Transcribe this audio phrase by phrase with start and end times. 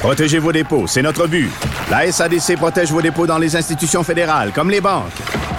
[0.00, 1.50] Protégez vos dépôts, c'est notre but.
[1.90, 5.12] La SADC protège vos dépôts dans les institutions fédérales, comme les banques.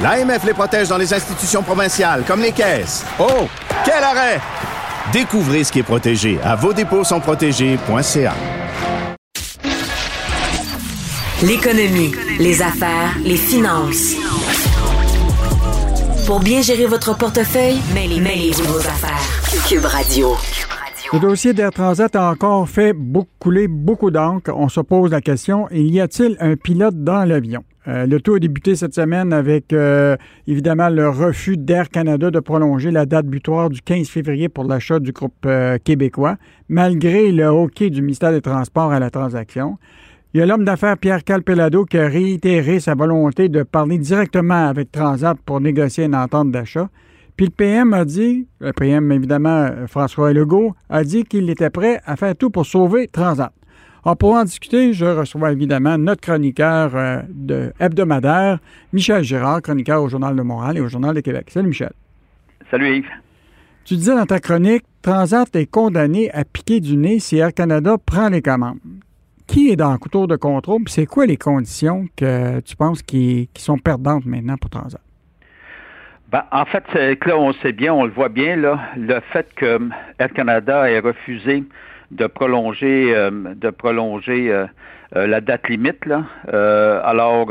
[0.00, 3.04] L'AMF les protège dans les institutions provinciales, comme les caisses.
[3.18, 3.48] Oh,
[3.84, 4.40] quel arrêt!
[5.12, 7.20] Découvrez ce qui est protégé à vos dépôts sont.
[11.42, 14.14] L'économie, les affaires, les finances.
[16.26, 19.66] Pour bien gérer votre portefeuille, mêlez-vous vos affaires.
[19.68, 20.36] Cube Radio.
[21.10, 24.52] Le dossier d'Air Transat a encore fait beaucoup, couler beaucoup d'encre.
[24.54, 27.64] On se pose la question, y a-t-il un pilote dans l'avion?
[27.86, 32.40] Euh, le tout a débuté cette semaine avec euh, évidemment le refus d'Air Canada de
[32.40, 36.36] prolonger la date butoir du 15 février pour l'achat du groupe euh, québécois,
[36.68, 39.78] malgré le hockey du ministère des Transports à la transaction.
[40.34, 44.68] Il y a l'homme d'affaires Pierre Calpelado qui a réitéré sa volonté de parler directement
[44.68, 46.90] avec Transat pour négocier une entente d'achat.
[47.38, 52.00] Puis le PM a dit, le PM évidemment François Legault, a dit qu'il était prêt
[52.04, 53.52] à faire tout pour sauver Transat.
[54.04, 58.58] Alors pour en discuter, je reçois évidemment notre chroniqueur euh, de hebdomadaire,
[58.92, 61.48] Michel Girard, chroniqueur au Journal de Montréal et au Journal de Québec.
[61.50, 61.92] Salut Michel.
[62.72, 63.10] Salut Yves.
[63.84, 67.98] Tu disais dans ta chronique, Transat est condamné à piquer du nez si Air Canada
[68.04, 68.80] prend les commandes.
[69.46, 70.82] Qui est dans le couteau de contrôle?
[70.88, 75.00] C'est quoi les conditions que tu penses qui, qui sont perdantes maintenant pour Transat?
[76.30, 79.80] Ben, en fait, là, on sait bien, on le voit bien, là, le fait que
[80.18, 81.64] Air Canada ait refusé
[82.10, 84.66] de prolonger euh, de prolonger euh,
[85.16, 86.04] euh, la date limite.
[86.04, 86.24] Là.
[87.04, 87.48] alors,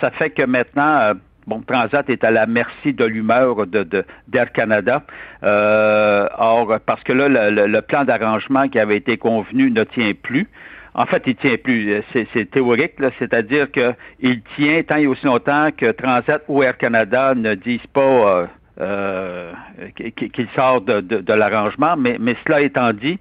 [0.00, 1.12] ça, fait que maintenant,
[1.46, 5.02] bon, Transat est à la merci de l'humeur d'Air Canada.
[5.42, 10.46] or, parce que là, le plan d'arrangement qui avait été convenu ne tient plus.
[10.94, 12.02] En fait, il tient plus.
[12.12, 17.54] C'est théorique, c'est-à-dire qu'il tient tant et aussi longtemps que Transat ou Air Canada ne
[17.54, 18.48] disent pas
[18.80, 19.52] euh,
[19.96, 21.96] qu'il sort de, de, l'arrangement.
[21.96, 23.18] Mais, mais cela étant dit,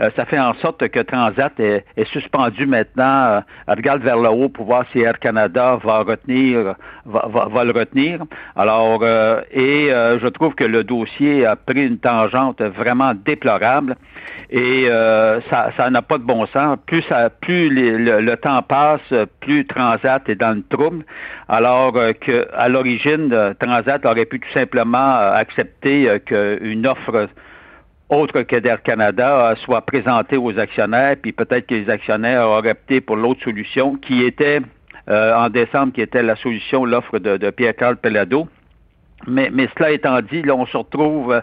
[0.00, 3.04] euh, ça fait en sorte que Transat est, suspendu maintenant.
[3.04, 7.72] Euh, regarde vers le haut pour voir si Air Canada va retenir, va, va, le
[7.72, 8.20] retenir.
[8.56, 13.96] Alors, euh, et je trouve que le dossier a pris une tangente vraiment déplorable
[14.50, 14.88] et
[15.50, 16.78] ça, ça n'a pas de bon sens.
[16.86, 21.04] Plus ça, plus le, le, temps passe, plus Transat est dans le trouble.
[21.48, 27.28] Alors que à l'origine, Transat aurait pu tout simplement accepter qu'une offre
[28.08, 32.70] autre que d'Air Canada, euh, soit présenté aux actionnaires, puis peut-être que les actionnaires auraient
[32.70, 34.60] opté pour l'autre solution, qui était
[35.08, 38.48] euh, en décembre, qui était la solution, l'offre de, Pierre-Carl Pelado.
[39.26, 41.40] Mais, cela étant dit, là, on se retrouve euh,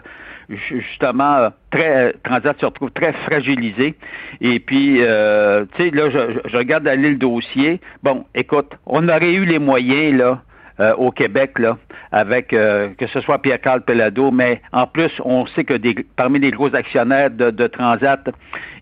[0.48, 3.94] justement très Transat se retrouve très fragilisé.
[4.40, 7.80] Et puis, tu sais, là, je, je regarde aller le dossier.
[8.02, 10.40] Bon, écoute, on aurait eu les moyens là
[10.78, 11.78] euh, au Québec, là,
[12.12, 16.38] avec euh, que ce soit Pierre-Carl Pelado, mais en plus, on sait que des, parmi
[16.38, 18.28] les gros actionnaires de, de Transat,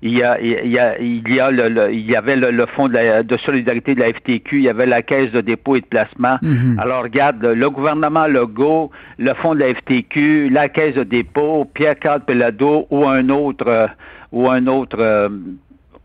[0.02, 2.88] il y a, il y a, il y a le, il y avait le, fonds
[2.88, 5.86] de, de, solidarité de la FTQ, il y avait la caisse de dépôt et de
[5.86, 6.38] placement.
[6.42, 6.78] Mhm.
[6.80, 12.20] Alors regarde, le gouvernement Legault, le fonds de la FTQ, la caisse de dépôt, Pierre-Carl
[12.24, 13.86] Pelado ou un autre euh,
[14.32, 15.30] ou un autre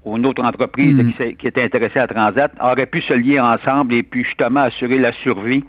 [0.09, 1.13] ou une autre entreprise mhm.
[1.13, 4.97] qui, qui, était intéressée à Transat aurait pu se lier ensemble et puis justement assurer
[4.97, 5.63] la survie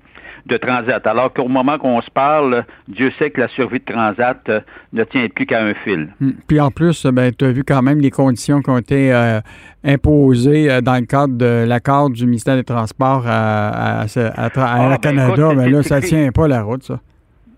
[0.46, 1.06] de Transat.
[1.06, 4.60] Alors qu'au moment qu'on se parle, Dieu sait que la survie de Transat euh,
[4.92, 6.08] ne tient plus qu'à un fil.
[6.20, 6.32] Hmm.
[6.46, 9.40] Puis en plus, ben, tu as vu quand même les conditions qui ont été euh,
[9.84, 14.48] imposées euh, dans le cadre de l'accord du ministère des Transports à, à, à, ah,
[14.54, 15.48] ben, Canada.
[15.50, 17.00] mais ben là, ça ne tient pas la route, ça.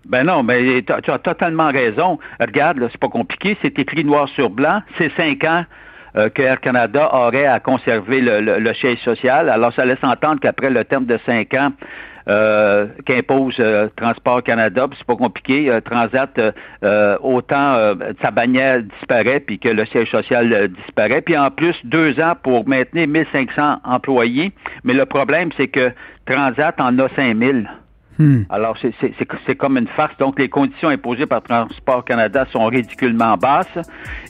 [0.05, 2.19] Ben non, mais tu as, totalement raison.
[2.37, 5.63] Regarde, c'est pas compliqué, c'est écrit noir sur blanc, c'est cinq ans
[6.13, 9.49] que Air Canada aurait à conserver le, le, le siège social.
[9.49, 11.71] Alors, ça laisse entendre qu'après le terme de cinq ans,
[12.29, 15.69] euh, qu'impose euh, Transport Canada, c'est pas compliqué.
[15.69, 16.39] Euh, Transat,
[17.21, 21.21] autant sa bannière disparaît, puis que le siège social disparaît.
[21.21, 24.51] Puis en plus, deux ans pour maintenir 1500 employés.
[24.83, 25.91] Mais le problème, c'est que
[26.25, 27.69] Transat en a 5000.
[28.19, 28.43] Hmm.
[28.49, 30.15] Alors, c'est comme une farce.
[30.17, 33.79] Donc, les conditions imposées par Transport Canada sont ridiculement basses.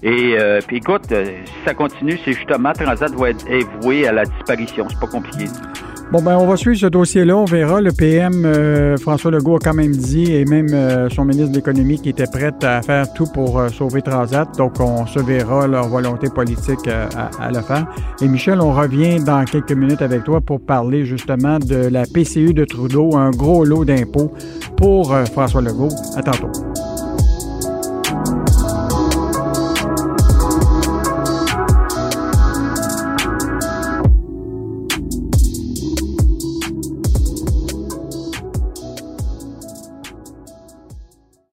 [0.01, 0.37] Et
[0.67, 4.87] puis, écoute, si ça continue, c'est justement Transat va être voué à la disparition.
[4.89, 5.45] C'est pas compliqué.
[6.11, 7.35] Bon, ben, on va suivre ce dossier-là.
[7.35, 7.81] On verra.
[7.81, 11.55] Le PM, euh, François Legault, a quand même dit, et même euh, son ministre de
[11.55, 14.47] l'Économie, qui était prêt à faire tout pour euh, sauver Transat.
[14.57, 17.87] Donc, on se verra leur volonté politique à, le faire.
[18.21, 22.53] Et Michel, on revient dans quelques minutes avec toi pour parler justement de la PCU
[22.53, 24.31] de Trudeau, un gros lot d'impôts
[24.77, 25.89] pour François Legault.
[26.15, 26.51] À tantôt.